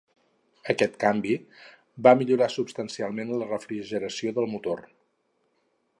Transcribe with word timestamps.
Aquest 0.73 0.95
canvi 1.03 1.35
va 2.07 2.13
millorar 2.21 2.49
substancialment 2.55 3.35
la 3.43 3.51
refrigeració 3.53 4.37
del 4.39 4.51
motor. 4.55 4.83